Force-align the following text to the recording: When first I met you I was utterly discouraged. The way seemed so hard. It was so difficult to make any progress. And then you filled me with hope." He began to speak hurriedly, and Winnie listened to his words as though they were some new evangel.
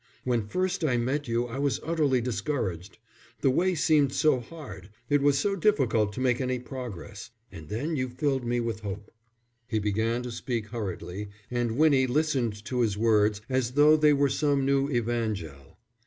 When 0.23 0.47
first 0.47 0.83
I 0.83 0.97
met 0.97 1.27
you 1.27 1.45
I 1.45 1.59
was 1.59 1.79
utterly 1.83 2.21
discouraged. 2.21 2.97
The 3.41 3.51
way 3.51 3.75
seemed 3.75 4.13
so 4.13 4.39
hard. 4.39 4.89
It 5.11 5.21
was 5.21 5.37
so 5.37 5.55
difficult 5.55 6.11
to 6.13 6.19
make 6.19 6.41
any 6.41 6.57
progress. 6.57 7.29
And 7.51 7.69
then 7.69 7.95
you 7.95 8.09
filled 8.09 8.43
me 8.43 8.59
with 8.61 8.79
hope." 8.79 9.11
He 9.67 9.77
began 9.77 10.23
to 10.23 10.31
speak 10.31 10.69
hurriedly, 10.69 11.29
and 11.51 11.77
Winnie 11.77 12.07
listened 12.07 12.65
to 12.65 12.79
his 12.81 12.97
words 12.97 13.41
as 13.47 13.73
though 13.73 13.95
they 13.95 14.11
were 14.11 14.27
some 14.27 14.65
new 14.65 14.89
evangel. 14.89 15.77